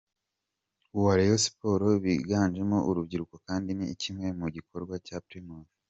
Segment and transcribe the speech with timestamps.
[0.97, 5.67] uwa Rayons Sports biganjemo urubyiruko kandi ni kimwe mu gikorwa cya Primus.